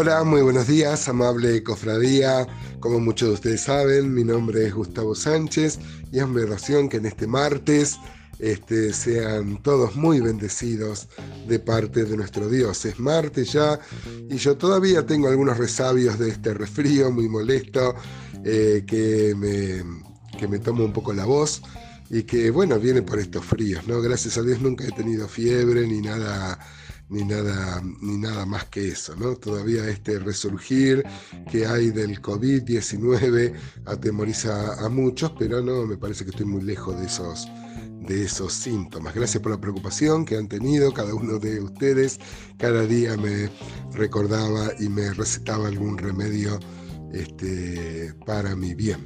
Hola, 0.00 0.22
muy 0.22 0.42
buenos 0.42 0.68
días, 0.68 1.08
amable 1.08 1.64
cofradía. 1.64 2.46
Como 2.78 3.00
muchos 3.00 3.30
de 3.30 3.34
ustedes 3.34 3.62
saben, 3.62 4.14
mi 4.14 4.22
nombre 4.22 4.64
es 4.64 4.72
Gustavo 4.72 5.12
Sánchez 5.12 5.80
y 6.12 6.20
es 6.20 6.28
mi 6.28 6.40
oración 6.40 6.88
que 6.88 6.98
en 6.98 7.06
este 7.06 7.26
martes 7.26 7.98
este, 8.38 8.92
sean 8.92 9.60
todos 9.60 9.96
muy 9.96 10.20
bendecidos 10.20 11.08
de 11.48 11.58
parte 11.58 12.04
de 12.04 12.16
nuestro 12.16 12.48
Dios. 12.48 12.84
Es 12.84 13.00
martes 13.00 13.52
ya 13.52 13.80
y 14.30 14.36
yo 14.36 14.56
todavía 14.56 15.04
tengo 15.04 15.26
algunos 15.26 15.58
resabios 15.58 16.16
de 16.16 16.28
este 16.28 16.54
resfrío 16.54 17.10
muy 17.10 17.28
molesto 17.28 17.96
eh, 18.44 18.84
que, 18.86 19.34
me, 19.36 19.82
que 20.38 20.46
me 20.46 20.60
toma 20.60 20.84
un 20.84 20.92
poco 20.92 21.12
la 21.12 21.24
voz 21.24 21.60
y 22.08 22.22
que 22.22 22.52
bueno, 22.52 22.78
viene 22.78 23.02
por 23.02 23.18
estos 23.18 23.44
fríos, 23.44 23.88
¿no? 23.88 24.00
Gracias 24.00 24.38
a 24.38 24.42
Dios 24.42 24.60
nunca 24.60 24.84
he 24.84 24.92
tenido 24.92 25.26
fiebre 25.26 25.88
ni 25.88 26.00
nada 26.02 26.56
ni 27.10 27.24
nada, 27.24 27.82
ni 28.00 28.18
nada 28.18 28.44
más 28.44 28.66
que 28.66 28.88
eso, 28.88 29.16
¿no? 29.16 29.36
Todavía 29.36 29.88
este 29.88 30.18
resurgir 30.18 31.04
que 31.50 31.66
hay 31.66 31.90
del 31.90 32.20
COVID-19 32.20 33.54
atemoriza 33.86 34.84
a 34.84 34.88
muchos, 34.88 35.32
pero 35.38 35.62
no, 35.62 35.86
me 35.86 35.96
parece 35.96 36.24
que 36.24 36.30
estoy 36.30 36.46
muy 36.46 36.62
lejos 36.62 36.98
de 36.98 37.06
esos, 37.06 37.48
de 38.06 38.24
esos 38.24 38.52
síntomas. 38.52 39.14
Gracias 39.14 39.42
por 39.42 39.52
la 39.52 39.60
preocupación 39.60 40.24
que 40.24 40.36
han 40.36 40.48
tenido 40.48 40.92
cada 40.92 41.14
uno 41.14 41.38
de 41.38 41.60
ustedes. 41.60 42.18
Cada 42.58 42.82
día 42.82 43.16
me 43.16 43.50
recordaba 43.92 44.70
y 44.78 44.88
me 44.88 45.12
recetaba 45.14 45.68
algún 45.68 45.96
remedio 45.96 46.58
este, 47.12 48.14
para 48.26 48.54
mi 48.56 48.74
bien. 48.74 49.04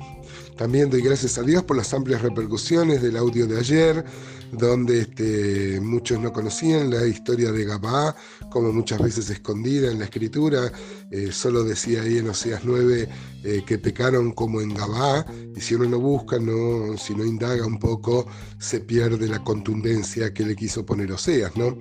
También 0.57 0.91
doy 0.91 1.03
gracias 1.03 1.39
a 1.39 1.43
Dios 1.43 1.65
por 1.65 1.77
las 1.77 1.93
amplias 1.95 2.23
repercusiones 2.23 3.03
del 3.03 3.17
audio 3.17 3.47
de 3.47 3.59
ayer, 3.59 4.05
donde 4.53 5.01
este, 5.01 5.81
muchos 5.81 6.21
no 6.21 6.33
conocían 6.33 6.91
la 6.91 7.07
historia 7.07 7.51
de 7.53 7.65
Gabá, 7.65 8.15
como 8.51 8.71
muchas 8.73 9.01
veces 9.01 9.31
escondida 9.31 9.91
en 9.91 9.99
la 9.99 10.05
escritura. 10.05 10.71
Eh, 11.11 11.33
solo 11.33 11.65
decía 11.65 12.03
ahí 12.03 12.19
en 12.19 12.29
Oseas 12.29 12.61
9 12.65 13.09
eh, 13.45 13.63
que 13.67 13.79
pecaron 13.79 14.33
como 14.33 14.61
en 14.61 14.75
Gabá, 14.75 15.27
y 15.57 15.61
si 15.61 15.75
uno 15.75 15.89
no 15.89 15.99
busca, 15.99 16.39
no, 16.39 16.97
si 16.99 17.15
no 17.15 17.25
indaga 17.25 17.67
un 17.67 17.79
poco, 17.79 18.27
se 18.59 18.81
pierde 18.81 19.27
la 19.27 19.43
contundencia 19.43 20.33
que 20.35 20.45
le 20.45 20.55
quiso 20.55 20.85
poner 20.85 21.13
Oseas, 21.13 21.57
¿no? 21.57 21.77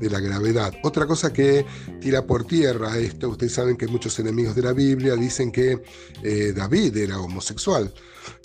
De 0.00 0.10
la 0.10 0.20
gravedad. 0.20 0.74
Otra 0.82 1.06
cosa 1.06 1.32
que 1.32 1.64
tira 2.00 2.26
por 2.26 2.44
tierra 2.44 2.98
esto, 2.98 3.28
ustedes 3.28 3.52
saben 3.52 3.76
que 3.76 3.86
muchos 3.86 4.18
enemigos 4.18 4.56
de 4.56 4.62
la 4.62 4.72
Biblia 4.72 5.14
dicen 5.14 5.52
que 5.52 5.65
eh, 6.22 6.52
David 6.54 6.96
era 6.96 7.20
homosexual 7.20 7.92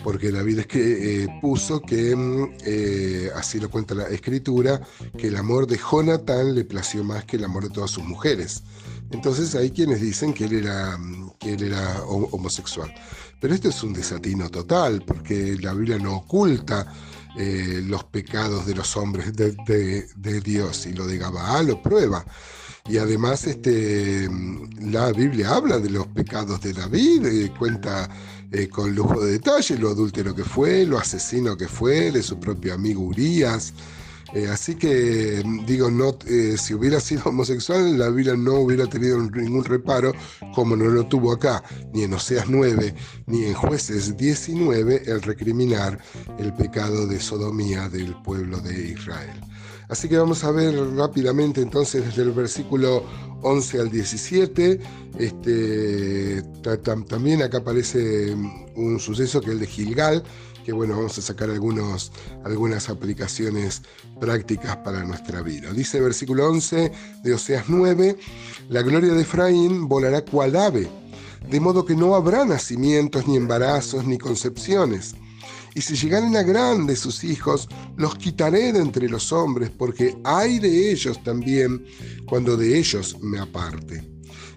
porque 0.04 0.32
David 0.32 0.60
es 0.60 0.68
que 0.68 1.24
eh, 1.24 1.28
puso 1.42 1.82
que, 1.82 2.16
mm, 2.16 2.58
eh, 2.66 3.32
así 3.36 3.60
lo 3.60 3.70
cuenta 3.70 3.96
la 3.96 4.08
escritura, 4.08 4.82
que 5.18 5.28
el 5.28 5.36
amor 5.36 5.68
de 5.68 5.78
Jonathan 5.78 6.56
le 6.56 6.66
plació 6.66 7.04
más 7.04 7.26
que 7.26 7.38
el 7.38 7.44
amor 7.44 7.64
de 7.64 7.70
todas 7.70 7.92
sus 7.92 8.04
mujeres. 8.04 8.64
Entonces 9.12 9.56
hay 9.56 9.72
quienes 9.72 10.02
dicen 10.02 10.34
que 10.34 10.46
él 10.46 10.54
era, 10.54 10.98
mm, 10.98 11.32
que 11.40 11.54
él 11.54 11.64
era 11.64 12.04
homosexual. 12.04 12.94
Pero 13.40 13.54
esto 13.54 13.70
es 13.70 13.84
un 13.84 13.94
desatino 13.94 14.50
total, 14.50 15.04
porque 15.06 15.58
la 15.60 15.74
Biblia 15.74 15.98
no 15.98 16.18
oculta 16.18 16.92
los 17.34 18.04
pecados 18.04 18.66
de 18.66 18.76
los 18.76 18.98
hombres 18.98 19.34
de, 19.34 20.42
Dios 20.44 20.86
y 20.86 20.94
lo 20.94 21.08
de 21.08 21.18
Gabaal 21.18 21.68
lo 21.68 21.82
prueba. 21.82 22.26
Y 22.92 22.98
además 22.98 23.48
este, 23.48 24.30
la 24.82 25.14
Biblia 25.14 25.56
habla 25.56 25.80
de 25.80 25.90
los 25.90 26.08
pecados 26.08 26.60
de 26.60 26.74
David, 26.74 27.50
cuenta 27.58 28.10
eh, 28.52 28.68
con 28.68 28.94
lujo 28.94 29.24
de 29.24 29.32
detalle, 29.32 29.78
lo 29.78 29.92
adúltero 29.92 30.36
que 30.36 30.44
fue, 30.44 30.86
lo 30.86 31.00
asesino 31.00 31.56
que 31.56 31.70
fue, 31.70 32.12
de 32.12 32.22
su 32.22 32.38
propio 32.38 32.74
amigo 32.74 33.00
Urias. 33.04 33.74
Eh, 34.34 34.50
así 34.50 34.76
que 34.76 35.42
digo, 35.66 35.90
no, 35.90 36.18
eh, 36.28 36.58
si 36.58 36.74
hubiera 36.74 37.00
sido 37.00 37.24
homosexual, 37.28 37.98
la 37.98 38.10
Biblia 38.10 38.36
no 38.36 38.56
hubiera 38.56 38.86
tenido 38.88 39.22
ningún 39.22 39.64
reparo, 39.64 40.12
como 40.54 40.76
no 40.76 40.84
lo 40.90 41.08
tuvo 41.08 41.32
acá, 41.32 41.64
ni 41.94 42.04
en 42.04 42.14
Oseas 42.14 42.50
9, 42.50 42.94
ni 43.28 43.46
en 43.46 43.54
Jueces 43.54 44.18
19, 44.18 45.04
el 45.06 45.22
recriminar 45.22 45.98
el 46.38 46.54
pecado 46.56 47.08
de 47.08 47.22
sodomía 47.22 47.88
del 47.88 48.22
pueblo 48.22 48.60
de 48.60 48.90
Israel. 48.90 49.40
Así 49.92 50.08
que 50.08 50.18
vamos 50.18 50.46
a 50.46 50.52
ver 50.52 50.74
rápidamente 50.96 51.62
entonces 51.62 52.06
desde 52.06 52.22
el 52.22 52.32
versículo 52.32 53.04
11 53.42 53.82
al 53.82 53.92
17. 53.92 54.80
Este, 55.20 56.42
también 57.10 57.42
acá 57.44 57.58
aparece 57.58 58.34
un 58.78 59.02
suceso 59.02 59.42
que 59.42 59.48
es 59.48 59.52
el 59.52 59.60
de 59.60 59.68
Gilgal, 59.68 60.24
que 60.64 60.72
bueno, 60.72 60.96
vamos 60.96 61.18
a 61.18 61.22
sacar 61.22 61.50
algunas 61.50 62.90
aplicaciones 62.90 63.82
prácticas 64.18 64.78
para 64.78 65.04
nuestra 65.04 65.42
vida. 65.42 65.74
Dice 65.74 65.98
el 65.98 66.06
versículo 66.06 66.48
11 66.48 66.90
de 67.22 67.34
Oseas 67.34 67.66
9, 67.68 68.16
la 68.70 68.84
gloria 68.84 69.12
de 69.12 69.24
Efraín 69.24 69.90
volará 69.90 70.24
cual 70.24 70.56
ave, 70.56 70.90
de 71.50 71.60
modo 71.60 71.84
que 71.84 71.98
no 71.98 72.16
habrá 72.16 72.46
nacimientos, 72.46 73.28
ni 73.28 73.36
embarazos, 73.36 74.06
ni 74.08 74.18
concepciones 74.18 75.16
y 75.74 75.82
si 75.82 75.96
llegaren 75.96 76.36
a 76.36 76.44
grandes 76.44 77.00
sus 77.00 77.24
hijos, 77.24 77.68
los 77.96 78.16
quitaré 78.16 78.74
de 78.74 78.80
entre 78.80 79.08
los 79.08 79.32
hombres, 79.32 79.70
porque 79.70 80.18
hay 80.24 80.60
de 80.60 80.92
ellos 80.92 81.22
también 81.24 81.86
cuando 82.28 82.58
de 82.58 82.78
ellos 82.78 83.18
me 83.22 83.40
aparte. 83.40 84.04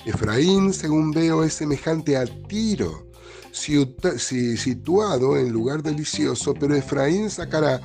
Efraín, 0.04 0.72
según 0.72 1.12
veo, 1.12 1.44
es 1.44 1.54
semejante 1.54 2.16
a 2.16 2.26
Tiro, 2.48 3.06
situado 3.52 5.36
en 5.36 5.52
lugar 5.52 5.82
delicioso, 5.82 6.52
pero 6.54 6.74
Efraín 6.74 7.30
sacará 7.30 7.80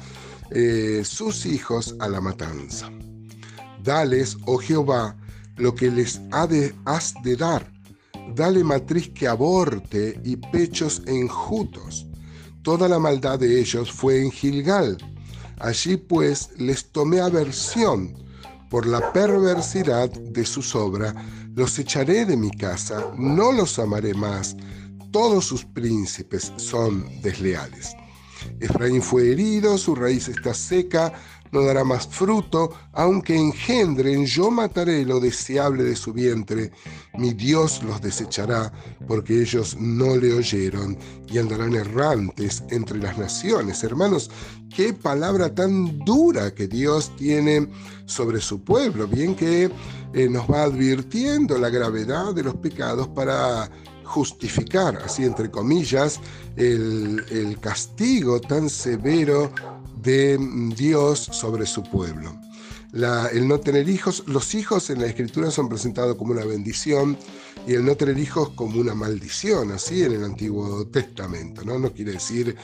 eh, 0.51 1.03
sus 1.06 1.46
hijos 1.46 1.96
a 2.00 2.09
la 2.09 2.19
matanza. 2.19 2.90
Dales, 3.84 4.38
oh 4.46 4.57
Jehová, 4.57 5.16
lo 5.56 5.75
que 5.75 5.91
les 5.91 6.19
has 6.31 7.13
de 7.23 7.35
dar. 7.35 7.72
Dale 8.35 8.63
matriz 8.63 9.09
que 9.09 9.28
aborte 9.28 10.19
y 10.23 10.35
pechos 10.35 11.01
enjutos 11.06 12.09
Toda 12.64 12.88
la 12.90 13.00
maldad 13.00 13.40
de 13.40 13.59
ellos 13.59 13.92
fue 13.92 14.22
en 14.22 14.31
Gilgal. 14.31 14.97
Allí 15.59 15.97
pues 15.97 16.50
les 16.58 16.92
tomé 16.92 17.20
aversión 17.22 18.14
por 18.70 18.86
la 18.86 19.12
perversidad 19.14 20.09
de 20.09 20.46
su 20.46 20.62
obra. 20.78 21.14
Los 21.56 21.80
echaré 21.80 22.25
de 22.25 22.38
mi 22.38 22.52
casa, 22.52 23.12
no 23.18 23.52
los 23.52 23.80
amaré 23.80 24.14
más. 24.14 24.56
Todos 25.12 25.46
sus 25.46 25.66
príncipes 25.66 26.53
son 26.58 27.22
desleales. 27.22 27.96
Efraín 28.59 29.01
fue 29.01 29.31
herido, 29.31 29.77
su 29.77 29.95
raíz 29.95 30.27
está 30.27 30.53
seca, 30.53 31.13
no 31.51 31.63
dará 31.63 31.83
más 31.83 32.07
fruto, 32.07 32.72
aunque 32.94 33.35
engendren, 33.35 34.25
yo 34.25 34.51
mataré 34.51 35.05
lo 35.05 35.19
deseable 35.19 35.83
de 35.83 35.95
su 35.95 36.13
vientre. 36.13 36.72
Mi 37.17 37.33
Dios 37.33 37.81
los 37.83 38.01
desechará, 38.01 38.72
porque 39.07 39.41
ellos 39.41 39.75
no 39.79 40.16
le 40.16 40.33
oyeron 40.33 40.97
y 41.28 41.38
andarán 41.38 41.73
errantes 41.75 42.63
entre 42.69 42.99
las 42.99 43.17
naciones. 43.17 43.83
Hermanos, 43.83 44.29
qué 44.75 44.94
palabra 44.94 45.53
tan 45.53 45.99
dura 45.99 46.53
que 46.53 46.67
Dios 46.67 47.16
tiene 47.16 47.67
sobre 48.05 48.41
su 48.41 48.63
pueblo. 48.63 49.07
Bien 49.07 49.35
que 49.35 49.72
eh, 50.13 50.29
nos 50.29 50.49
va 50.49 50.63
advirtiendo 50.63 51.57
la 51.57 51.69
gravedad 51.69 52.33
de 52.33 52.44
los 52.44 52.55
pecados 52.55 53.07
para 53.07 53.69
justificar, 54.09 54.97
así 55.06 55.24
entre 55.24 55.52
comillas, 55.52 56.20
el, 56.56 57.24
el 57.30 57.59
castigo 57.59 58.42
tan 58.42 58.70
severo 58.70 59.52
de 60.02 60.38
Dios 60.75 61.20
sobre 61.20 61.66
su 61.66 61.84
pueblo. 61.84 62.34
El 62.94 63.47
no 63.47 63.59
tener 63.59 63.88
hijos, 63.88 64.23
los 64.25 64.55
hijos 64.55 64.89
en 64.89 65.01
la 65.01 65.07
escritura 65.07 65.51
son 65.51 65.69
presentados 65.69 66.16
como 66.16 66.31
una 66.31 66.45
bendición 66.45 67.17
y 67.67 67.73
el 67.73 67.85
no 67.85 67.95
tener 67.95 68.17
hijos 68.17 68.50
como 68.50 68.79
una 68.79 68.95
maldición, 68.95 69.72
así 69.72 70.03
en 70.03 70.13
el 70.13 70.23
Antiguo 70.23 70.88
Testamento. 70.88 71.63
¿no? 71.63 71.78
no 71.78 71.91
quiere 71.94 72.13
decir, 72.13 72.55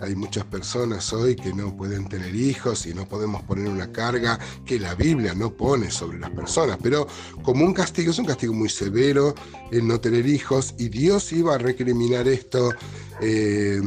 hay 0.00 0.14
muchas 0.14 0.44
personas 0.44 1.12
hoy 1.12 1.36
que 1.36 1.52
no 1.52 1.76
pueden 1.76 2.08
tener 2.08 2.34
hijos 2.34 2.86
y 2.86 2.94
no 2.94 3.06
podemos 3.06 3.42
poner 3.42 3.68
una 3.68 3.92
carga 3.92 4.38
que 4.64 4.80
la 4.80 4.94
Biblia 4.94 5.34
no 5.34 5.52
pone 5.52 5.90
sobre 5.90 6.18
las 6.18 6.30
personas, 6.30 6.78
pero 6.82 7.06
como 7.42 7.64
un 7.64 7.74
castigo, 7.74 8.10
es 8.10 8.18
un 8.18 8.26
castigo 8.26 8.54
muy 8.54 8.68
severo 8.68 9.34
el 9.70 9.86
no 9.86 10.00
tener 10.00 10.26
hijos 10.26 10.74
y 10.78 10.88
Dios 10.88 11.32
iba 11.32 11.56
a 11.56 11.58
recriminar 11.58 12.26
esto 12.28 12.70
eh, 13.20 13.80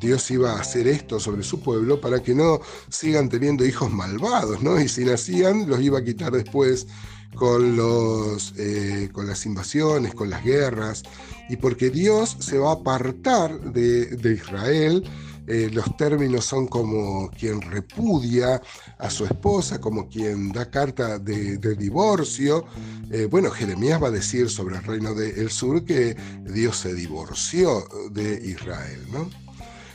Dios 0.00 0.30
iba 0.30 0.52
a 0.52 0.60
hacer 0.60 0.88
esto 0.88 1.20
sobre 1.20 1.42
su 1.42 1.60
pueblo 1.60 2.00
para 2.00 2.22
que 2.22 2.34
no 2.34 2.60
sigan 2.88 3.28
teniendo 3.28 3.64
hijos 3.64 3.90
malvados, 3.90 4.62
¿no? 4.62 4.80
Y 4.80 4.88
si 4.88 5.04
nacían, 5.04 5.68
los 5.68 5.80
iba 5.80 5.98
a 5.98 6.04
quitar 6.04 6.32
después 6.32 6.86
con, 7.34 7.76
los, 7.76 8.54
eh, 8.56 9.08
con 9.12 9.26
las 9.26 9.46
invasiones, 9.46 10.14
con 10.14 10.30
las 10.30 10.44
guerras, 10.44 11.02
y 11.48 11.56
porque 11.56 11.90
Dios 11.90 12.36
se 12.40 12.58
va 12.58 12.70
a 12.70 12.74
apartar 12.74 13.60
de, 13.72 14.06
de 14.06 14.32
Israel 14.34 15.04
eh, 15.46 15.70
los 15.72 15.96
términos 15.96 16.44
son 16.44 16.66
como 16.66 17.30
quien 17.30 17.60
repudia 17.60 18.60
a 18.98 19.10
su 19.10 19.24
esposa, 19.24 19.80
como 19.80 20.08
quien 20.08 20.52
da 20.52 20.70
carta 20.70 21.18
de, 21.18 21.58
divorcio. 21.76 22.64
Eh, 23.10 23.26
bueno, 23.30 23.50
Jeremías 23.50 24.02
va 24.02 24.08
a 24.08 24.12
decir 24.12 24.48
sobre 24.48 24.76
el 24.76 24.84
reino 24.84 25.14
del 25.14 25.50
sur 25.50 25.84
que 25.84 26.16
Dios 26.44 26.76
se 26.76 26.94
divorció 26.94 27.84
de 28.10 28.34
Israel, 28.44 29.00
¿no? 29.12 29.28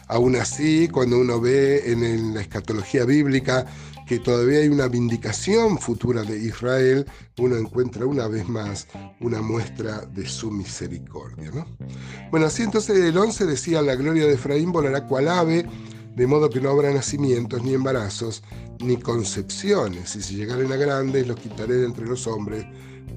Aún 0.08 0.36
así, 0.36 0.88
cuando 0.88 1.20
uno 1.20 1.42
ve 1.42 1.92
en, 1.92 2.34
la 2.34 2.42
escatología 2.42 3.06
bíblica 3.06 3.66
que 4.06 4.20
todavía 4.20 4.60
hay 4.60 4.70
una 4.70 4.88
vindicación 4.88 5.78
futura 5.80 6.24
de 6.24 6.38
Israel, 6.38 7.06
uno 7.38 7.58
encuentra 7.58 8.06
una 8.06 8.28
vez 8.28 8.48
más 8.48 8.88
una 9.20 9.42
muestra 9.42 10.06
de 10.06 10.28
su 10.28 10.52
misericordia. 10.52 11.52
¿no? 11.52 11.66
Bueno, 12.32 12.46
así 12.46 12.64
entonces 12.64 12.98
el 12.98 13.18
11 13.18 13.46
decía, 13.46 13.82
la 13.82 13.96
gloria 13.96 14.28
de 14.28 14.34
Efraín 14.34 14.72
volará 14.72 15.08
cual 15.08 15.28
ave, 15.28 15.66
de 16.16 16.28
modo 16.28 16.50
que 16.50 16.62
no 16.62 16.70
habrá 16.70 16.94
nacimientos, 16.94 17.64
ni 17.64 17.74
embarazos, 17.74 18.44
ni 18.80 18.98
concepciones, 18.98 20.16
y 20.16 20.22
si 20.22 20.36
llegaren 20.36 20.72
a 20.72 20.78
grandes, 20.78 21.28
los 21.28 21.40
quitaré 21.40 21.76
de 21.76 21.86
entre 21.86 22.06
los 22.06 22.26
hombres, 22.28 22.66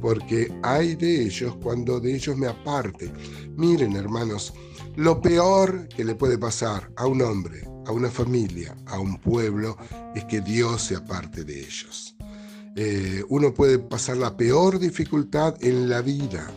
porque 0.01 0.53
hay 0.63 0.95
de 0.95 1.25
ellos 1.25 1.57
cuando 1.63 2.01
de 2.01 2.15
ellos 2.15 2.37
me 2.37 2.47
aparte. 2.47 3.13
Miren, 3.57 3.97
hermanos, 3.97 4.53
lo 4.97 5.21
peor 5.21 5.89
que 5.89 6.05
le 6.05 6.15
puede 6.15 6.39
pasar 6.39 6.91
a 6.97 7.07
un 7.07 7.23
hombre, 7.23 7.63
a 7.89 7.93
una 7.93 8.11
familia, 8.11 8.77
a 8.87 9.01
un 9.01 9.19
pueblo, 9.19 9.77
es 10.15 10.25
que 10.27 10.43
Dios 10.43 10.83
se 10.83 10.97
aparte 10.97 11.43
de 11.43 11.59
ellos. 11.59 12.15
Eh, 12.77 13.25
uno 13.31 13.55
puede 13.55 13.79
pasar 13.79 14.19
la 14.19 14.37
peor 14.37 14.79
dificultad 14.79 15.57
en 15.63 15.89
la 15.89 16.03
vida, 16.03 16.51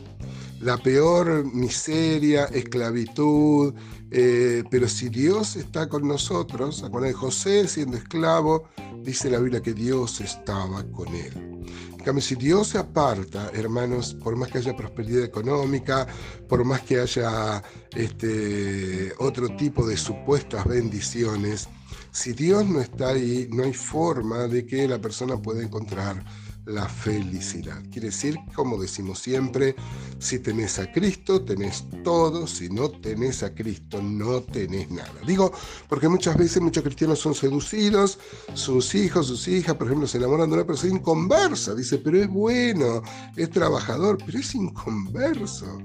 la 0.60 0.78
peor 0.78 1.46
miseria, 1.46 2.46
esclavitud, 2.46 3.74
eh, 4.12 4.64
pero 4.70 4.90
si 4.90 5.08
Dios 5.08 5.56
está 5.56 5.88
con 5.88 6.06
nosotros, 6.06 6.84
con 6.92 7.10
José 7.14 7.66
siendo 7.70 7.96
esclavo, 7.96 8.66
dice 9.02 9.30
la 9.30 9.40
Biblia 9.40 9.62
que 9.62 9.74
Dios 9.74 10.20
estaba 10.20 10.84
con 10.92 11.08
él. 11.16 11.66
Cambio, 12.02 12.22
si 12.22 12.36
Dios 12.36 12.70
se 12.70 12.78
aparta, 12.78 13.52
hermanos, 13.54 14.16
por 14.16 14.36
más 14.36 14.50
que 14.50 14.58
haya 14.58 14.76
prosperidad 14.76 15.24
económica, 15.24 16.08
por 16.48 16.64
más 16.66 16.82
que 16.82 17.00
haya 17.00 17.64
este, 17.96 19.14
otro 19.20 19.56
tipo 19.56 19.86
de 19.88 19.98
supuestas 19.98 20.66
bendiciones, 20.66 21.68
si 22.12 22.34
Dios 22.34 22.68
no 22.68 22.82
está 22.82 23.10
ahí, 23.10 23.48
no 23.52 23.64
hay 23.64 23.74
forma 23.74 24.48
de 24.48 24.66
que 24.66 24.88
la 24.88 25.00
persona 25.00 25.42
pueda 25.42 25.64
encontrar 25.64 26.24
la 26.66 26.88
felicidad. 26.88 27.82
Quiere 27.92 28.08
decir, 28.08 28.38
como 28.54 28.80
decimos 28.80 29.20
siempre, 29.20 29.76
si 30.20 30.40
tenés 30.40 30.80
a 30.80 30.92
Cristo, 30.92 31.44
tenés 31.44 31.86
todo, 32.04 32.46
si 32.48 32.70
no 32.70 32.90
tenés 32.90 33.44
a 33.44 33.54
Cristo, 33.54 34.02
no 34.02 34.42
tenés 34.42 34.90
nada. 34.92 35.14
Digo, 35.26 35.52
porque 35.90 36.08
muchas 36.08 36.38
veces 36.38 36.62
muchos 36.62 36.84
cristianos 36.84 37.20
son 37.20 37.34
seducidos, 37.34 38.20
sus 38.54 38.94
hijos, 38.96 39.28
sus 39.28 39.48
hijas, 39.48 39.76
por 39.76 39.88
ejemplo, 39.88 40.08
se 40.08 40.18
enamoran 40.18 40.50
de 40.50 40.56
una 40.56 40.68
persona 40.68 40.94
inconversa, 40.94 41.74
dice, 41.74 41.98
pero 41.98 42.22
es 42.22 42.28
bueno, 42.28 43.02
es 43.36 43.50
trabajador, 43.50 44.18
pero 44.26 44.38
es 44.38 44.54
inconverso. 44.54 45.80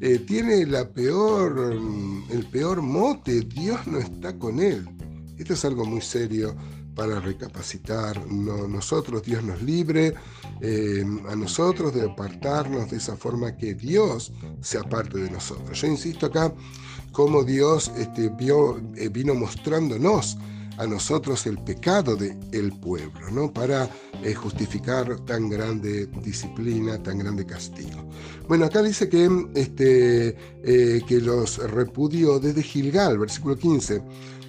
Eh, 0.00 0.18
tiene 0.18 0.66
la 0.66 0.88
peor, 0.88 1.72
el 2.30 2.46
peor 2.46 2.82
mote, 2.82 3.40
Dios 3.40 3.86
no 3.86 3.98
está 3.98 4.38
con 4.38 4.60
él. 4.60 4.86
Esto 5.38 5.54
es 5.54 5.64
algo 5.64 5.84
muy 5.84 6.00
serio 6.00 6.56
para 6.96 7.20
recapacitar. 7.20 8.26
No, 8.26 8.66
nosotros, 8.66 9.22
Dios 9.22 9.44
nos 9.44 9.62
libre 9.62 10.14
eh, 10.60 11.04
a 11.28 11.36
nosotros 11.36 11.94
de 11.94 12.10
apartarnos 12.10 12.90
de 12.90 12.96
esa 12.96 13.16
forma 13.16 13.56
que 13.56 13.74
Dios 13.74 14.32
se 14.62 14.78
aparte 14.78 15.18
de 15.18 15.30
nosotros. 15.30 15.80
Yo 15.80 15.86
insisto 15.86 16.26
acá 16.26 16.52
cómo 17.12 17.44
Dios 17.44 17.92
este, 17.96 18.32
eh, 18.96 19.08
vino 19.10 19.34
mostrándonos 19.34 20.38
a 20.78 20.86
nosotros 20.86 21.46
el 21.46 21.56
pecado 21.58 22.16
del 22.16 22.36
el 22.52 22.70
pueblo, 22.70 23.30
¿no? 23.30 23.50
Para 23.50 23.88
eh, 24.22 24.34
justificar 24.34 25.18
tan 25.20 25.48
grande 25.48 26.06
disciplina, 26.22 27.02
tan 27.02 27.18
grande 27.18 27.46
castigo. 27.46 28.06
Bueno, 28.46 28.66
acá 28.66 28.82
dice 28.82 29.08
que, 29.08 29.26
este, 29.54 30.36
que 30.62 31.20
los 31.20 31.58
repudió 31.70 32.38
desde 32.38 32.62
Gilgal, 32.62 33.18
versículo 33.18 33.56
15 33.56 34.02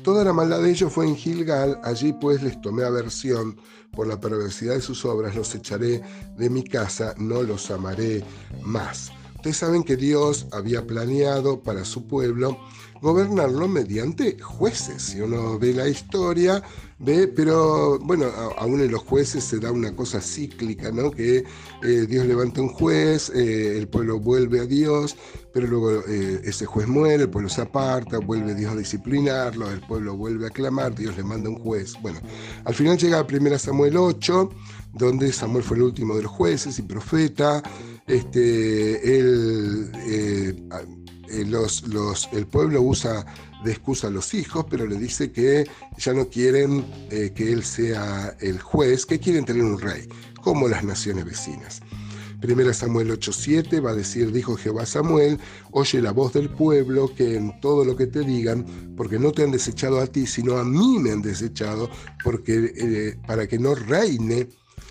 Toda 0.07 0.24
la 0.24 0.31
maldad 0.31 0.62
de 0.62 0.69
ellos 0.71 0.94
fue 0.94 1.06
en 1.06 1.18
Gilgal, 1.18 1.81
allí 1.83 2.13
pues 2.13 2.42
les 2.42 2.62
tomé 2.62 2.86
aversión 2.86 3.57
por 3.92 4.07
la 4.07 4.18
perversidad 4.18 4.75
de 4.75 4.80
sus 4.80 5.04
obras, 5.04 5.36
los 5.36 5.54
echaré 5.54 6.01
de 6.38 6.50
mi 6.50 6.63
casa, 6.63 7.13
no 7.18 7.44
los 7.44 7.69
amaré 7.71 8.24
más. 8.63 9.12
Ustedes 9.36 9.57
saben 9.57 9.83
que 9.83 9.98
Dios 9.98 10.48
había 10.54 10.88
planeado 10.88 11.62
para 11.62 11.83
su 11.83 12.07
pueblo 12.07 12.57
gobernarlo 13.02 13.68
mediante 13.68 14.40
jueces. 14.40 15.02
Si 15.02 15.22
uno 15.22 15.58
ve 15.60 15.74
la 15.74 15.88
historia, 15.88 16.64
ve, 17.00 17.28
pero 17.28 18.00
bueno, 18.00 18.26
aún 18.58 18.82
en 18.82 18.92
los 18.92 19.02
jueces 19.02 19.44
se 19.44 19.60
da 19.60 19.72
una 19.72 19.96
cosa 19.96 20.22
cíclica, 20.22 20.92
¿no? 20.92 21.12
Que 21.12 21.44
eh, 21.84 22.06
Dios 22.08 22.26
levanta 22.26 22.62
un 22.62 22.70
juez, 22.70 23.30
eh, 23.30 23.78
el 23.78 23.88
pueblo 23.88 24.20
vuelve 24.20 24.60
a 24.60 24.66
Dios, 24.66 25.16
pero 25.54 25.68
luego 25.68 26.04
eh, 26.08 26.42
ese 26.44 26.66
juez 26.66 26.88
muere, 26.88 27.24
el 27.24 27.30
pueblo 27.30 27.50
se 27.50 27.62
aparta, 27.62 28.20
vuelve 28.20 28.56
Dios 28.56 28.72
a 28.72 28.76
disciplinarlo, 28.76 29.70
el 29.70 29.82
pueblo 29.82 30.16
vuelve 30.16 30.48
a 30.48 30.50
clamar, 30.50 30.96
Dios 30.96 31.16
le 31.18 31.24
manda 31.24 31.50
un 31.50 31.60
juez. 31.60 31.94
Bueno, 32.02 32.20
al 32.66 32.74
final 32.74 32.98
llega 32.98 33.20
a 33.20 33.28
1 33.30 33.60
Samuel 33.60 33.98
8, 33.98 34.50
donde 34.94 35.32
Samuel 35.32 35.64
fue 35.64 35.78
el 35.78 35.84
último 35.84 36.16
de 36.16 36.24
los 36.24 36.32
jueces 36.32 36.80
y 36.80 36.82
profeta. 36.82 37.62
Este, 38.08 39.20
él 39.20 39.92
eh, 41.29 41.45
el 42.31 42.47
pueblo 42.47 42.81
usa 42.81 43.25
de 43.63 43.71
excusa 43.71 44.07
a 44.07 44.12
los 44.12 44.33
hijos, 44.33 44.65
pero 44.69 44.85
le 44.85 44.97
dice 44.97 45.31
que 45.31 45.65
ya 45.97 46.13
no 46.13 46.27
quieren 46.29 46.85
eh, 47.09 47.31
que 47.35 47.51
él 47.51 47.63
sea 47.63 48.35
el 48.39 48.59
juez, 48.59 49.06
que 49.06 49.19
quieren 49.19 49.45
tener 49.45 49.63
un 49.63 49.79
rey, 49.79 50.07
como 50.41 50.68
las 50.68 50.83
naciones 50.83 51.25
vecinas. 51.25 51.81
Primera 52.39 52.71
Samuel 52.71 53.09
8:7 53.09 53.83
va 53.83 53.91
a 53.91 53.95
decir, 53.95 54.31
dijo 54.31 54.56
Jehová 54.56 54.85
Samuel, 54.85 55.39
oye 55.71 56.01
la 56.01 56.12
voz 56.12 56.33
del 56.33 56.50
pueblo, 56.50 57.12
que 57.15 57.35
en 57.35 57.59
todo 57.62 57.83
lo 57.83 57.95
que 57.95 58.06
te 58.06 58.19
digan, 58.19 58.94
porque 58.95 59.18
no 59.18 59.31
te 59.31 59.44
han 59.44 59.51
desechado 59.51 60.00
a 60.00 60.06
ti, 60.06 60.27
sino 60.27 60.57
a 60.57 60.63
mí 60.63 61.00
me 61.00 61.12
han 61.12 61.24
desechado, 61.24 61.89
porque, 62.24 62.74
eh, 62.77 63.15
para 63.25 63.47
que 63.47 63.57
no 63.57 63.74
reine 63.74 64.50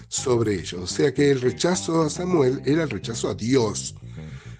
sobre 0.09 0.55
ellos. 0.55 0.81
O 0.83 0.87
sea 0.89 1.15
que 1.15 1.31
el 1.31 1.41
rechazo 1.41 2.03
a 2.03 2.11
Samuel 2.11 2.63
era 2.65 2.83
el 2.83 2.91
rechazo 2.91 3.29
a 3.29 3.35
Dios. 3.35 3.95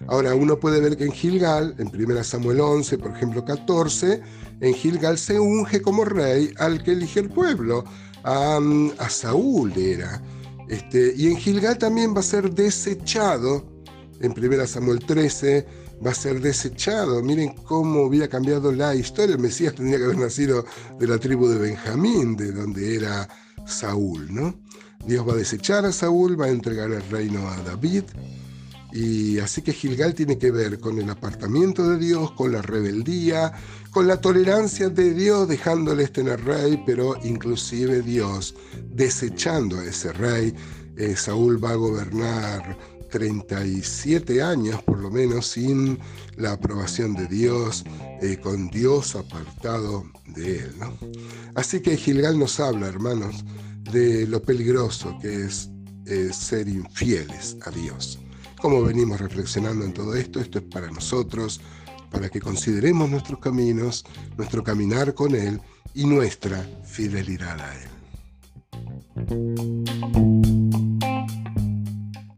Ahora, 0.07 0.35
uno 0.35 0.59
puede 0.59 0.79
ver 0.79 0.97
que 0.97 1.05
en 1.05 1.11
Gilgal, 1.11 1.75
en 1.77 1.87
1 1.87 2.23
Samuel 2.23 2.61
11, 2.61 2.97
por 2.97 3.11
ejemplo 3.11 3.43
14, 3.43 4.21
en 4.61 4.73
Gilgal 4.73 5.17
se 5.17 5.39
unge 5.39 5.81
como 5.81 6.05
rey 6.05 6.53
al 6.57 6.81
que 6.83 6.91
elige 6.91 7.19
el 7.19 7.29
pueblo, 7.29 7.83
a, 8.23 8.59
Saúl 9.09 9.73
era. 9.77 10.21
Este, 10.69 11.13
y 11.15 11.27
en 11.27 11.37
Gilgal 11.37 11.77
también 11.77 12.15
va 12.15 12.19
a 12.19 12.23
ser 12.23 12.53
desechado, 12.53 13.65
en 14.19 14.31
1 14.31 14.67
Samuel 14.67 14.99
13, 14.99 15.65
va 16.05 16.11
a 16.11 16.15
ser 16.15 16.41
desechado. 16.41 17.21
Miren 17.21 17.53
cómo 17.63 18.05
había 18.05 18.27
cambiado 18.27 18.71
la 18.71 18.95
historia. 18.95 19.35
El 19.35 19.41
Mesías 19.41 19.75
tendría 19.75 19.97
que 19.97 20.05
haber 20.05 20.17
nacido 20.17 20.65
de 20.99 21.07
la 21.07 21.17
tribu 21.17 21.47
de 21.47 21.57
Benjamín, 21.57 22.35
de 22.35 22.51
donde 22.51 22.95
era 22.95 23.27
Saúl, 23.65 24.33
¿no? 24.33 24.55
Dios 25.05 25.27
va 25.27 25.33
a 25.33 25.37
desechar 25.37 25.85
a 25.85 25.91
Saúl, 25.91 26.39
va 26.39 26.45
a 26.45 26.49
entregar 26.49 26.91
el 26.91 27.07
reino 27.09 27.47
a 27.47 27.57
David, 27.61 28.03
y 28.91 29.39
así 29.39 29.61
que 29.61 29.73
Gilgal 29.73 30.13
tiene 30.13 30.37
que 30.37 30.51
ver 30.51 30.79
con 30.79 30.97
el 30.99 31.09
apartamiento 31.09 31.89
de 31.89 31.97
Dios, 31.97 32.31
con 32.31 32.53
la 32.53 32.61
rebeldía, 32.61 33.51
con 33.91 34.07
la 34.07 34.21
tolerancia 34.21 34.89
de 34.89 35.13
Dios 35.13 35.47
dejándole 35.47 36.07
tener 36.07 36.43
rey, 36.43 36.81
pero 36.85 37.15
inclusive 37.23 38.01
Dios 38.01 38.55
desechando 38.89 39.79
a 39.79 39.85
ese 39.85 40.13
rey. 40.13 40.53
Eh, 40.95 41.15
Saúl 41.15 41.63
va 41.63 41.71
a 41.71 41.75
gobernar 41.75 42.77
37 43.09 44.41
años 44.41 44.81
por 44.83 44.99
lo 44.99 45.09
menos 45.09 45.47
sin 45.47 45.99
la 46.35 46.53
aprobación 46.53 47.13
de 47.13 47.27
Dios, 47.27 47.83
eh, 48.21 48.37
con 48.37 48.69
Dios 48.69 49.15
apartado 49.15 50.05
de 50.27 50.59
él. 50.59 50.75
Así 51.55 51.81
que 51.81 51.97
Gilgal 51.97 52.39
nos 52.39 52.59
habla, 52.59 52.87
hermanos, 52.87 53.43
de 53.91 54.27
lo 54.27 54.41
peligroso 54.41 55.17
que 55.21 55.45
es 55.45 55.69
eh, 56.05 56.29
ser 56.31 56.67
infieles 56.67 57.57
a 57.65 57.71
Dios. 57.71 58.19
Como 58.61 58.83
venimos 58.83 59.19
reflexionando 59.19 59.85
en 59.85 59.93
todo 59.93 60.15
esto, 60.15 60.39
esto 60.39 60.59
es 60.59 60.65
para 60.65 60.89
nosotros, 60.89 61.61
para 62.11 62.29
que 62.29 62.39
consideremos 62.41 63.09
nuestros 63.09 63.39
caminos, 63.39 64.03
nuestro 64.37 64.63
caminar 64.63 65.13
con 65.13 65.35
Él 65.35 65.61
y 65.93 66.05
nuestra 66.05 66.67
fidelidad 66.83 67.59
a 67.59 67.75
Él. 67.75 67.89